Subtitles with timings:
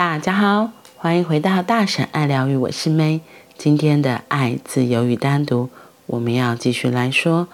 [0.00, 3.20] 大家好，欢迎回到大婶爱疗愈，我是 May。
[3.58, 5.68] 今天的爱、自由与单独，
[6.06, 7.48] 我们要继续来说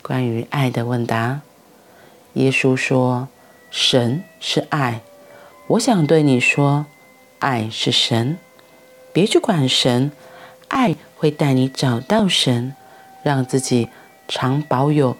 [0.00, 1.42] 关于爱的问答。
[2.32, 3.28] 耶稣说
[3.70, 5.02] ：“神是爱。”
[5.68, 6.86] 我想对你说，
[7.38, 8.38] 爱是神。
[9.12, 10.10] 别去管神，
[10.68, 12.74] 爱会带你找到神，
[13.22, 13.90] 让自己
[14.26, 15.18] 常保有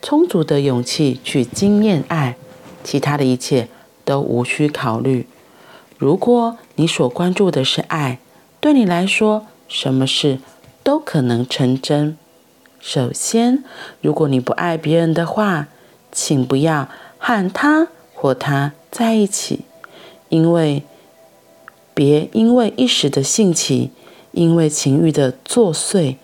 [0.00, 2.36] 充足的勇气去经验爱，
[2.82, 3.68] 其他的一切
[4.06, 5.26] 都无需考虑。
[5.98, 8.18] 如果你所关注的是爱，
[8.60, 10.40] 对你来说，什么事
[10.82, 12.18] 都可能成真。
[12.78, 13.64] 首先，
[14.02, 15.68] 如果你不爱别人的话，
[16.12, 16.88] 请不要
[17.18, 19.60] 和他或她在一起，
[20.28, 20.82] 因为
[21.94, 23.90] 别因为一时的兴起，
[24.32, 26.16] 因为情欲的作祟，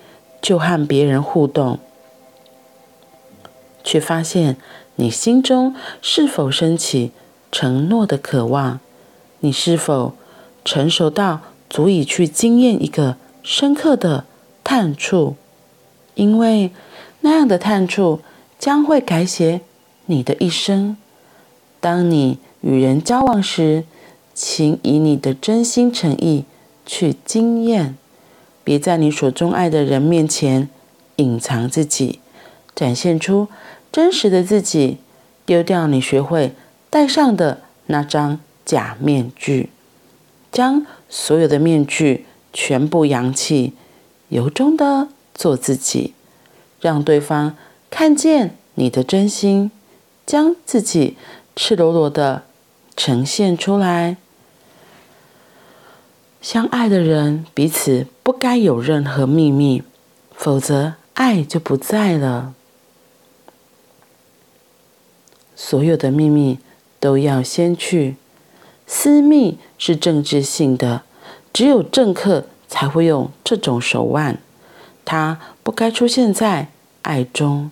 [0.42, 1.78] 就和别人互动，
[3.83, 4.59] 却发现
[4.97, 7.12] 你心中是否升起
[7.50, 8.78] 承诺的渴望。
[9.42, 10.14] 你是否
[10.64, 14.25] 成熟到足以去经验一个深刻的
[14.64, 15.36] 探触？
[16.14, 16.70] 因为
[17.20, 18.20] 那样的探触
[18.58, 19.61] 将会改写
[20.06, 20.97] 你的一生。
[21.80, 23.84] 当你与人交往时，
[24.33, 26.45] 请以你的真心诚意
[26.86, 27.97] 去经验，
[28.62, 30.69] 别在你所钟爱的人面前
[31.17, 32.20] 隐藏自己，
[32.77, 33.48] 展现出
[33.91, 34.98] 真实的自己，
[35.45, 36.55] 丢掉你学会
[36.89, 38.39] 戴上的那张。
[38.64, 39.70] 假面具，
[40.50, 43.72] 将所有的面具全部扬起，
[44.28, 46.14] 由衷的做自己，
[46.80, 47.56] 让对方
[47.90, 49.70] 看见你的真心，
[50.24, 51.16] 将自己
[51.56, 52.44] 赤裸裸的
[52.96, 54.16] 呈现出来。
[56.40, 59.83] 相爱的人彼此不该有任何秘密，
[60.34, 62.55] 否则爱就不在了。
[65.55, 66.58] 所有的秘密
[66.98, 68.16] 都要先去。
[68.95, 71.01] 私密是政治性的，
[71.51, 74.39] 只有政客才会用这种手腕。
[75.07, 76.69] 它不该出现在
[77.01, 77.70] 爱中。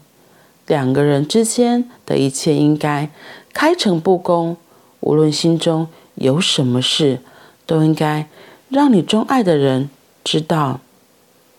[0.67, 3.11] 两个人之间的一切应该
[3.53, 4.57] 开诚布公，
[5.01, 7.21] 无论心中有什么事，
[7.67, 8.27] 都应该
[8.71, 9.91] 让你钟爱的人
[10.25, 10.81] 知道。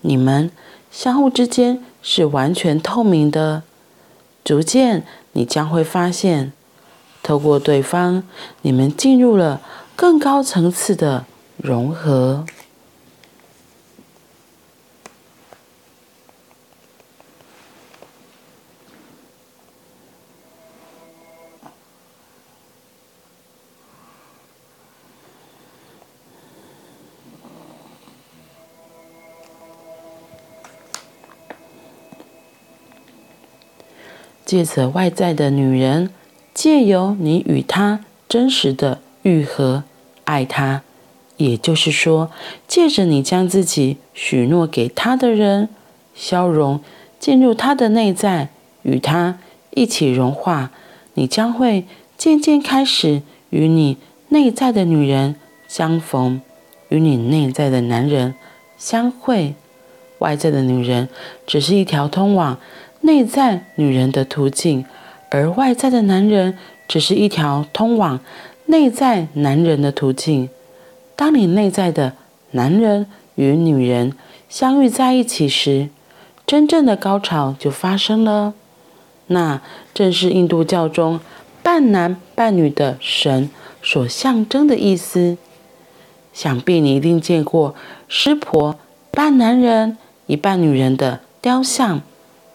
[0.02, 0.50] 你们
[0.90, 3.62] 相互之间是完全透明的。
[4.44, 6.52] 逐渐，你将会发现。
[7.24, 8.24] 透过对方，
[8.62, 9.62] 你们进入了
[9.96, 11.26] 更高层次的
[11.58, 12.46] 融合。
[34.44, 36.14] 借着外在的女人。
[36.54, 39.84] 借由你与他真实的愈合，
[40.26, 40.82] 爱他，
[41.38, 42.30] 也就是说，
[42.68, 45.70] 借着你将自己许诺给他的人，
[46.14, 46.82] 消融
[47.20, 48.50] 进入他的内在，
[48.84, 49.40] 与他
[49.72, 50.72] 一起融化，
[51.14, 51.86] 你将会
[52.18, 53.98] 渐渐开始与你
[54.30, 55.36] 内在的女人
[55.68, 56.42] 相逢，
[56.90, 58.36] 与你内在的男人
[58.78, 59.56] 相会。
[60.20, 61.10] 外在的女人
[61.48, 62.60] 只是一条通往
[63.02, 64.86] 内在女人的途径。
[65.32, 66.58] 而外在的男人
[66.90, 68.20] 只是一条通往
[68.66, 70.50] 内在男人的途径。
[71.16, 72.14] 当你内在的
[72.52, 74.14] 男人与女人
[74.50, 75.88] 相遇在一起时，
[76.46, 78.54] 真正的高潮就发生了。
[79.28, 79.62] 那
[79.94, 81.22] 正是印度教中
[81.64, 83.50] 半男半女的神
[83.82, 85.38] 所象征的意思。
[86.34, 87.74] 想必你一定见过
[88.10, 88.78] 湿婆
[89.10, 89.98] 半男人
[90.28, 92.02] 一半女人的雕像。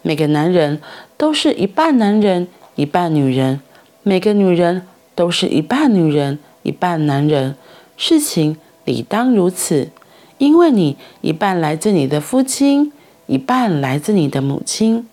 [0.03, 0.83] 每个男人
[1.17, 2.49] 都是一半男人。
[2.77, 3.61] 一半女人，
[4.03, 7.57] 每个女人都是一半女人，一半男人。
[7.97, 9.89] 事情理当如此，
[10.37, 12.93] 因为你一半来自你的父亲，
[13.27, 15.09] 一半来自你的母亲，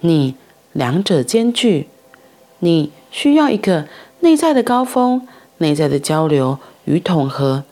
[0.00, 0.34] 你
[0.72, 1.86] 两者兼具。
[2.58, 3.86] 你需要一个
[4.20, 7.62] 内在的高峰，内在的交流与统合。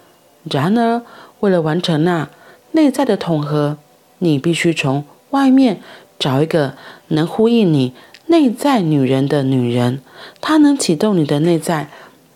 [0.48, 1.02] 然而，
[1.40, 2.28] 为了完成那
[2.70, 3.78] 内在的统合，
[4.20, 5.80] 你必须从外面
[6.16, 6.74] 找一个
[7.08, 7.92] 能呼应你。
[8.32, 10.00] 内在女人的女人，
[10.40, 11.90] 她能启动你的内在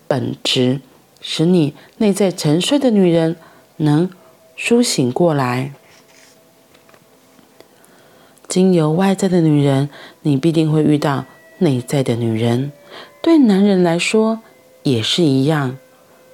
[0.06, 0.82] 本质，
[1.22, 3.37] 使你内在沉睡的女人
[3.78, 4.10] 能
[4.58, 5.72] 苏醒过来。
[8.46, 9.88] 经由外在的女人，
[10.20, 11.25] 你必定会遇到
[11.60, 12.72] 内在的女人。
[13.22, 14.43] 对男人来说
[14.82, 15.78] 也是一样，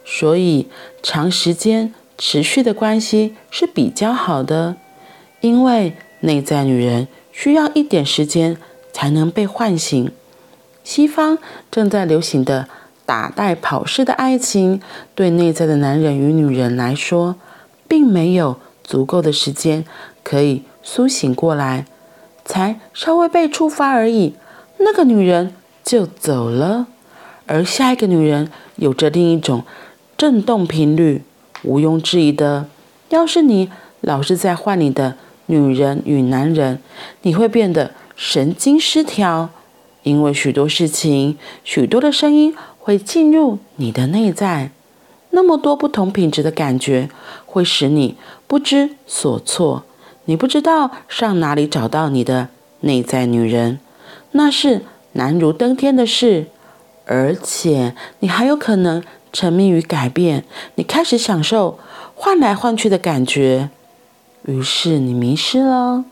[0.05, 0.67] 所以
[1.05, 4.75] 长时间持续的关系是比较好的，
[5.41, 8.57] 因为内在女人需要一点时间。
[8.93, 10.11] 才能被唤醒。
[10.85, 11.39] 西方
[11.71, 12.69] 正在流行的
[13.07, 14.81] 打带跑式的爱情，
[15.15, 17.37] 对内在的男人与女人来说，
[17.89, 19.85] 并没有足够的时间
[20.23, 21.87] 可以苏醒过来，
[22.45, 24.35] 才稍微被触发而已，
[24.79, 25.55] 那个女人
[25.85, 26.87] 就走了，
[27.47, 29.65] 而下一个女人有着另一种
[30.17, 31.23] 震动频率，
[31.63, 32.67] 毋庸置疑的。
[33.11, 35.17] 要是你老是在换你的
[35.47, 36.81] 女人与男人，
[37.23, 37.93] 你会变得
[38.25, 39.51] 神经失调，
[40.05, 44.71] 因为许多事情、许多的声音会进入你的内在，
[45.31, 47.11] 那么多不同品质的感觉
[47.45, 48.17] 会使你
[48.47, 49.83] 不知所措。
[50.27, 52.47] 你不知道上哪里找到你的
[52.83, 53.81] 内在女人，
[54.31, 54.83] 那是
[55.15, 56.47] 难如登天的事，
[57.07, 59.03] 而且你还有可能
[59.33, 60.45] 沉迷于改变，
[60.77, 61.81] 你开始享受。
[62.15, 63.71] 换来换去的感觉，
[64.45, 66.05] 于是你迷失了。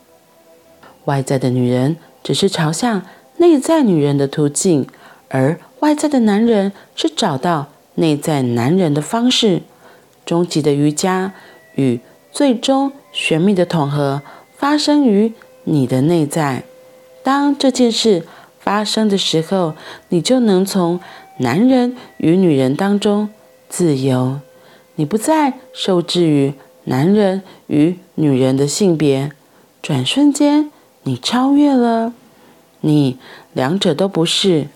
[1.07, 3.03] 外在的女人只是朝向
[3.39, 4.87] 内在女人的途径，
[5.29, 9.63] 而外在的男人是找到内在男人的方式。
[10.27, 11.33] 终极的瑜伽
[11.75, 11.99] 与
[12.31, 14.23] 最终玄秘的统合
[14.57, 15.33] 发生于
[15.65, 16.63] 你的内在。
[17.25, 18.25] 当这件事
[18.61, 19.75] 发生的时候，
[20.11, 21.01] 你就能从
[21.39, 23.31] 男人与女人当中
[23.69, 24.39] 自由。
[24.95, 26.55] 你不再受制于
[26.85, 29.33] 男人与女人的性别，
[29.83, 30.71] 转瞬间
[31.03, 32.13] 你超越了，
[32.81, 33.19] 你
[33.53, 34.69] 两者都不是，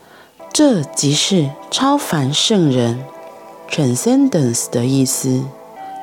[0.52, 3.04] 这即是超凡圣人
[3.70, 5.44] （Transcendence） 的意思。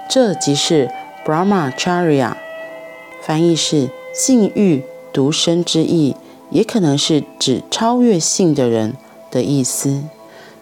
[0.10, 0.90] 这即是
[1.26, 2.34] Brahmacharya，
[3.22, 4.84] 翻译是禁欲
[5.14, 6.16] 独身之意，
[6.50, 8.96] 也可能是指超越性的人
[9.32, 10.04] 的意思。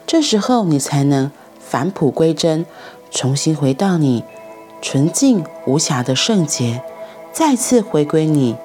[0.05, 2.65] 这时候你才能返璞归真。
[3.11, 4.23] 重新回到你
[4.83, 6.83] 纯净无瑕的圣洁，
[7.33, 8.55] 再次回归你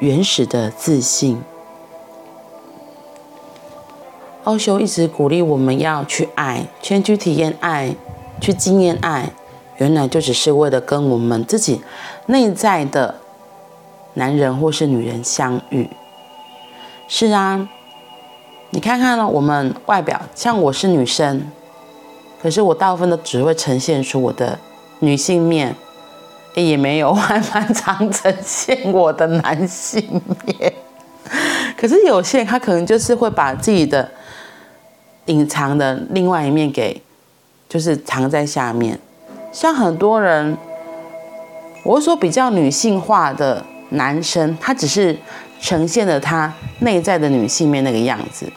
[0.00, 1.42] 原始的自信。
[4.44, 7.94] 奥修一直鼓励我们要去爱，先去体验爱，
[8.40, 9.30] 去经验爱，
[9.78, 11.82] 原来就只是为了跟我们自己
[12.26, 13.14] 内在的
[14.14, 15.88] 男人或是女人相遇。
[17.08, 17.68] 是啊，
[18.70, 21.50] 你看看呢，我们外表像我是女生。
[22.42, 24.58] 可是我大部分都只会呈现出我的
[24.98, 25.74] 女性面，
[26.54, 30.72] 也没有 还蛮常呈现我的男性面。
[31.76, 34.08] 可是有些人他可能就是会把自己的
[35.26, 37.00] 隐藏的另外一面给，
[37.68, 38.98] 就是藏在下面。
[39.52, 40.56] 像很多人，
[41.84, 45.18] 我会说比较女性化的男生，他只是
[45.60, 48.50] 呈现了他内在的女性面那个样子。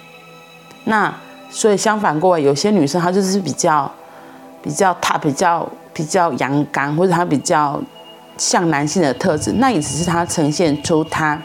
[0.86, 1.14] 那。
[1.50, 3.90] 所以相反过来，有些女生她就是比较，
[4.62, 5.66] 比较她比较
[5.98, 7.82] 比较阳刚，或者他比较
[8.38, 11.42] 像男性的特质，那也只是他呈现出他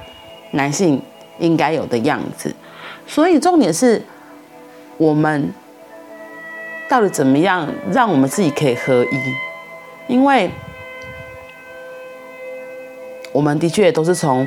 [0.51, 1.01] 男性
[1.39, 2.55] 应该有的样子。
[3.07, 4.05] 所以重点是，
[4.99, 5.51] 我们
[6.87, 9.17] 到底怎么样让我们自己可以合一？
[10.07, 10.51] 因为
[13.33, 14.47] 我们的确都是从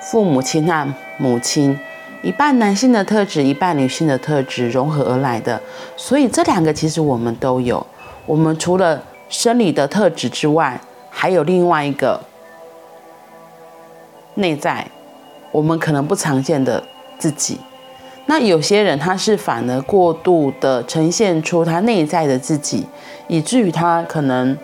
[0.00, 1.76] 父母亲和母亲。
[2.22, 5.60] 一半男性的特质，一半女性的特质融合而来的，
[5.94, 7.84] 所以这两个其实我们都有。
[8.26, 10.80] 我们除了生理的特质之外，
[11.10, 12.20] 还有另外一个
[14.34, 14.86] 内在，
[15.52, 16.82] 我们可能不常见的
[17.18, 17.58] 自己。
[18.26, 22.86] 那有些人他是反而过度的呈现出他内在的自己，
[23.28, 24.56] 以至于他可能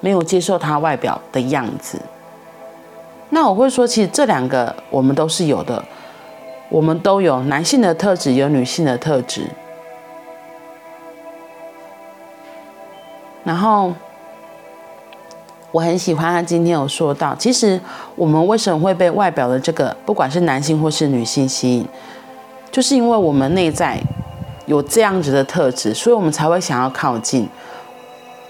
[0.00, 2.00] 没有接受他外表的样子。
[3.28, 5.84] 那我会说，其实这两个我们都是有的。
[6.70, 9.42] 我们都有男性的特质，有女性的特质。
[13.44, 13.92] 然后
[15.70, 17.80] 我很喜欢他今天有说到，其实
[18.16, 21.86] 我们为什么会被外表的这个，不管是男性或是女性吸引，
[22.70, 24.00] 就是因为我们内在
[24.66, 27.48] 有这样子的特质，所以我们才会想要靠近。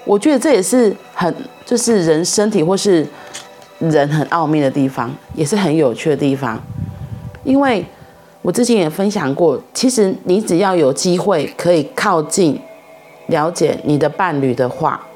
[0.04, 1.34] 我觉得这也是很，
[1.64, 3.06] 就是人身体或是
[3.78, 6.60] 人很奥秘的地方，也是很有趣的地方，
[7.44, 7.84] 因为。
[8.44, 12.60] 我之前也分享过，其实你只要有机会可以靠近、
[13.32, 15.08] 了解你的伴侣的话，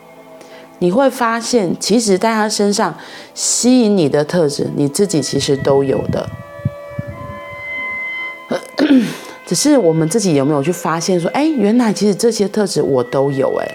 [0.80, 2.92] 你会发现，其实在他身上
[3.34, 6.28] 吸引你的特质，你自己其实都有的。
[9.46, 13.74] 只是我们自己有没有去发现，说，哎，原来其实这些特质我都有，哎。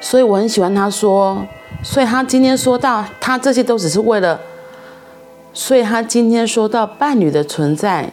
[0.00, 1.46] 所以我很喜欢他说，
[1.82, 4.40] 所以他今天说到，他这些都只是为了。
[5.52, 8.12] 所以他今天说到伴侣的存在，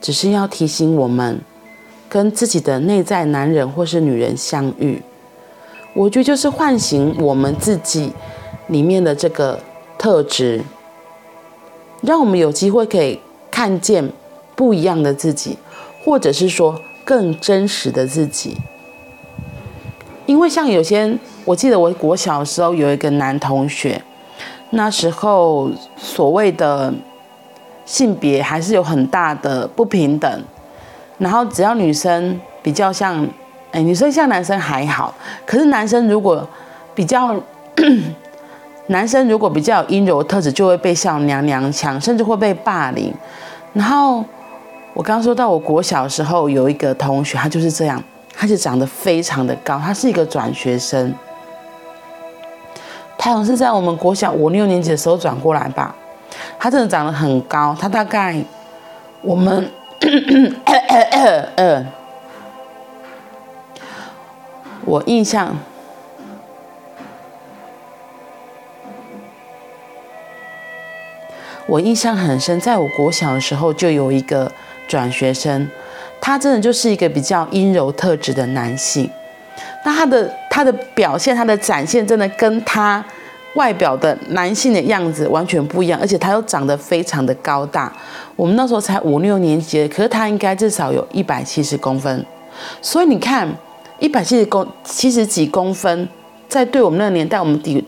[0.00, 1.40] 只是要提醒我们，
[2.10, 5.00] 跟自己的内在男人或是女人相遇。
[5.94, 8.12] 我觉得就是唤醒我们自己
[8.66, 9.58] 里面的这个
[9.96, 10.62] 特质，
[12.02, 13.18] 让我们有机会可以
[13.50, 14.10] 看见
[14.54, 15.56] 不一样的自己，
[16.04, 18.56] 或者是说更真实的自己。
[20.26, 24.00] 因为像有些，我记得我国小的时候有一个男同学，
[24.70, 26.94] 那时候所谓的
[27.84, 30.44] 性别还是有很大的不平等，
[31.20, 33.24] 然后只要女生比较像，
[33.70, 35.14] 哎，女生像男生还好，
[35.46, 36.44] 可是男生如果
[36.96, 37.40] 比较。
[38.88, 43.14] 男生如果比较有阴柔特质，就会被笑娘娘腔，甚至会被霸凌。
[43.72, 44.24] 然后
[44.94, 48.02] 我刚刚说到，我国小的时候有一个同学，他就是这样，
[48.34, 51.14] 他就长得非常的高，他是一个转学生。
[53.16, 55.94] 他好像是在我们国小五六年级的时候转过来吧。
[56.58, 58.36] 他真的长得很高，他大概
[59.22, 59.70] 我们，
[64.84, 65.56] 我印象。
[71.66, 74.50] 我印象很深，在我国小的时候就有一个
[74.88, 75.70] 转学生，
[76.20, 79.08] 他真的就是一个比较阴柔特质的男性。
[79.84, 83.04] 那他的他的表现，他的展现，真的跟他
[83.54, 87.92] 外表的男性的样子完全不一样，而且他又长得非常的高大。
[88.36, 92.24] 我们那时候才五六年级，可是他应该至少有一百七十公分。
[92.80, 93.48] 所以你看，
[93.98, 96.08] 一百七十公七十几公分，
[96.48, 97.84] 在对我们那个年代，我们底。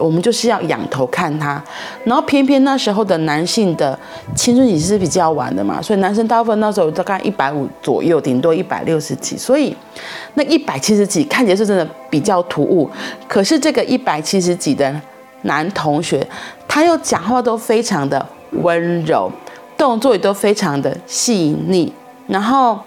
[0.00, 1.62] 我们就是要仰头看他，
[2.04, 3.96] 然后偏偏那时候的男性的
[4.34, 9.76] 青春期是比较晚的嘛，所以男生大部分那时候大概一百五左右，顶多一百六十几，所以
[10.34, 12.88] 那一百七十几看起来是真的比较突兀。
[13.28, 14.98] 可是这个一百七十几的
[15.42, 16.26] 男同学，
[16.66, 18.26] 他又讲话都非常的
[18.62, 19.30] 温柔，
[19.76, 21.92] 动作也都非常的细腻，
[22.26, 22.78] 然后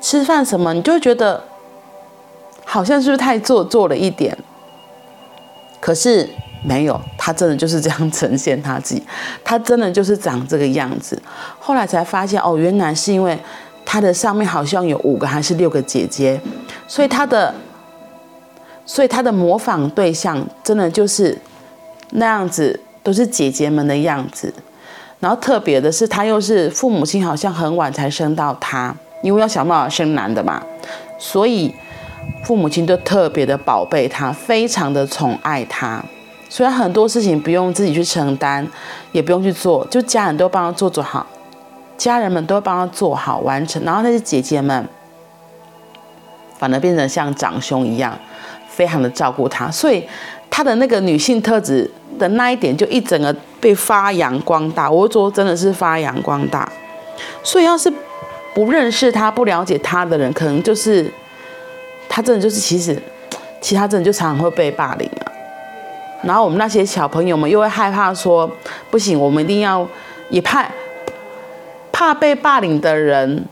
[0.00, 1.42] 吃饭什么，你就会觉得
[2.64, 4.36] 好像是不是太做作了一点？
[5.80, 6.28] 可是。
[6.62, 9.02] 没有，他真的就是这样呈现他自己，
[9.42, 11.20] 他真的就是长这个样子。
[11.58, 13.38] 后来才发现，哦，原来是因为
[13.84, 16.40] 他的上面好像有五个还是六个姐姐，
[16.86, 17.54] 所以他的，
[18.84, 21.36] 所以他的模仿对象真的就是
[22.10, 24.52] 那样子，都是姐姐们的样子。
[25.18, 30.62] 然后特别的是，他又是父母亲好像很晚才生到他，因为要想办法生男的嘛，
[31.18, 31.74] 所以
[32.44, 36.04] 父母亲都特别的宝贝他，非常的宠爱他。
[36.50, 38.68] 虽然很多事情不用自己去承担，
[39.12, 41.24] 也不用去做，就家人都帮他做做好，
[41.96, 44.86] 家人们都帮他做好完成，然后那些姐姐们
[46.58, 48.18] 反而变成像长兄一样，
[48.68, 50.04] 非常的照顾他，所以
[50.50, 51.88] 他的那个女性特质
[52.18, 54.90] 的那一点就一整个被发扬光大。
[54.90, 56.68] 我说真的是发扬光大，
[57.44, 57.90] 所以要是
[58.52, 61.08] 不认识他、不了解他的人，可能就是
[62.08, 63.00] 他真的就是其实，
[63.60, 65.29] 其他真的就常常会被霸凌啊。
[66.22, 68.50] 然后我们那些小朋友们又会害怕说，
[68.90, 69.86] 不行，我们一定要，
[70.28, 70.68] 也怕
[71.90, 73.44] 怕被霸凌的人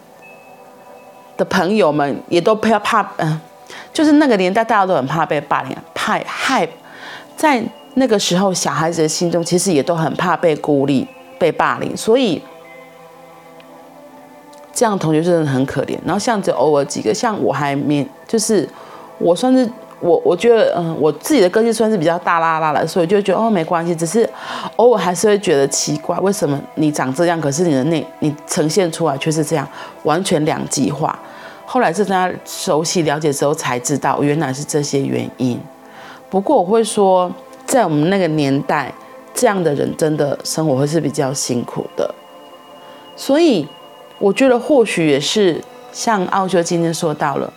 [1.36, 3.40] 的朋友们也都怕怕，嗯、
[3.92, 6.68] 就是那个年代大家都很怕被霸凌，怕害，
[7.36, 7.62] 在
[7.94, 11.08] 那个时候小孩子的心中其实也都很怕被孤立、
[11.38, 12.42] 被霸凌，所以
[14.74, 15.96] 这样同学真的很可怜。
[16.04, 18.68] 然后像只偶尔几个，像我还没，就是
[19.18, 19.66] 我算是。
[20.00, 24.28] 我我觉得，嗯，我自己的个性算是比较大啦啦的，所以就觉得哦，没关系，只是
[24.76, 29.68] 偶尔还是会觉得奇怪，为什么你长这样，可是你的内你呈现出来却是这样，
[30.04, 31.18] 完全两极化。
[31.66, 35.60] 后来是大家熟悉了解之后才知道，原来是这些原因。
[36.30, 37.30] 不过我会说，
[37.66, 38.92] 在我们那个年代，
[39.34, 42.14] 这样的人真的生活会是比较辛苦的。
[43.16, 43.66] 所以
[44.18, 45.60] 我觉得或许也是
[45.92, 47.52] 像奥修今天说到了，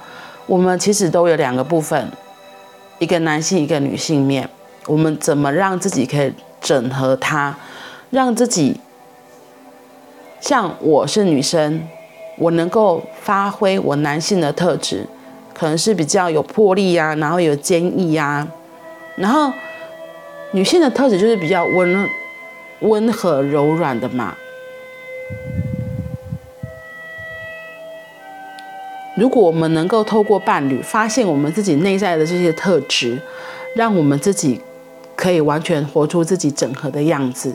[0.48, 2.12] 我们其实都有两个部分。
[3.02, 4.48] 一个男性，一个女性面，
[4.86, 6.32] 我们怎么让自己可以
[6.62, 7.58] 整合它，
[8.12, 8.80] 让自己
[10.40, 11.82] 像我是女生，
[12.38, 15.08] 我能够发挥我男性的特质，
[15.52, 18.48] 可能是比较有魄力呀，然后有坚毅呀，
[19.16, 19.52] 然后
[20.52, 22.08] 女性的特质就是比较温
[22.82, 24.38] 温和柔软的嘛。
[29.18, 33.20] 如果我们能够透过伴侣发现我们自己内在的这些特质，
[33.76, 34.62] 让我们自己
[35.18, 37.54] 可以完全活出自己整合的样子，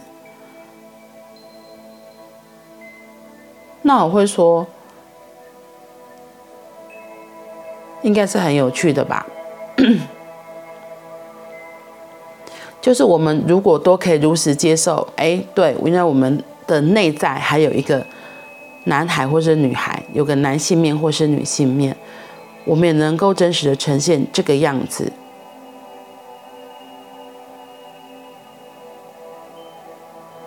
[3.80, 4.66] 那我会说，
[8.02, 9.26] 应该是很有趣的吧。
[12.82, 18.04] 就是我们如果都可以如实接受，哎，对，因为我们的内在还有一个。
[18.86, 21.96] 男孩或者女孩有个男性面或是女性面，
[22.64, 25.12] 我们也能够真实的呈现这个样子。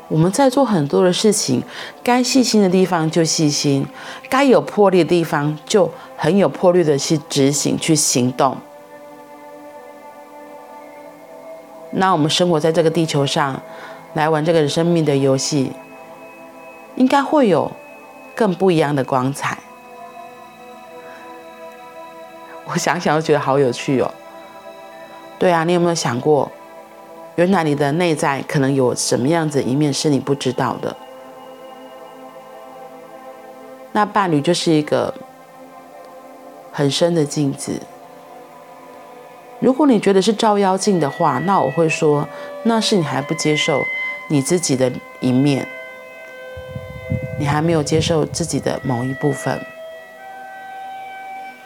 [0.08, 1.62] 我们在做很多的事情，
[2.02, 3.86] 该细心的地方就细心，
[4.30, 8.58] 该有魄力的地方就很有魄力的去执行、去行动。
[11.92, 13.62] 那我们生活在这个地球上，
[14.14, 15.74] 来玩这个生命的游戏，
[16.96, 17.72] 应该会有
[18.40, 19.58] 更不一样的光彩。
[22.64, 24.10] 我想想，都觉得好有趣哦。
[25.38, 26.50] 对啊，你有没有想过？
[27.36, 30.96] 原来你的内在可能有什么样子一面是你不知道的。
[33.92, 35.14] 那伴侣就是一个
[36.72, 37.82] 很深的镜子。
[39.60, 42.26] 如果你觉得是照妖镜的话，那我会说，
[42.64, 43.84] 那是你还不接受
[44.30, 45.68] 你自己的一面，
[47.40, 49.60] 你还没有接受自己的某一部分。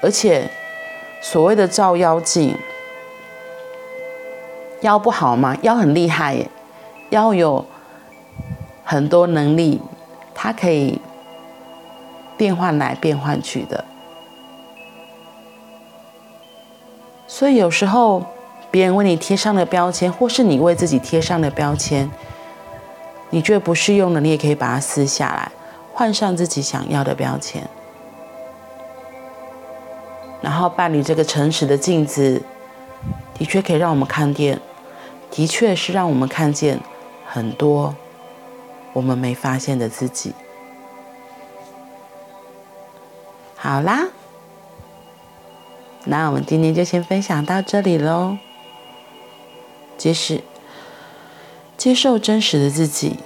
[0.01, 0.49] 而且，
[1.21, 2.55] 所谓的照妖镜。
[4.81, 5.57] 妖不好吗？
[5.61, 6.49] 妖很厉害耶，
[7.11, 7.65] 妖有
[8.83, 9.81] 很多能力，
[10.35, 10.99] 它可以
[12.35, 13.85] 变换来变换去的。
[17.27, 18.25] 所以有时候
[18.69, 22.11] 别人为你贴上的标签，或是你为自己贴上的标签，
[23.29, 25.49] 你觉得不适用的，你也可以把它撕下来，
[25.93, 27.69] 换上自己想要的标签。
[30.41, 32.41] 然后伴侣这个诚实的镜子，
[33.33, 34.59] 的确可以让我们看见。
[35.31, 36.79] 的确是让我们看见
[37.25, 37.95] 很多
[38.93, 40.33] 我们没发现的自己。
[43.55, 44.09] 好啦，
[46.05, 48.37] 那我们今天就先分享到这里喽。
[49.97, 50.43] 接是
[51.77, 53.17] 接受真实的自己，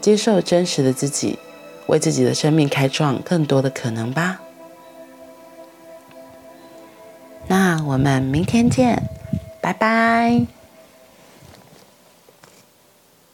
[0.00, 1.38] 接受真实的自己，
[1.86, 4.40] 为自己的生命开创更多的可能吧。
[7.46, 9.02] 那我们明天见。
[9.62, 10.59] 拜拜。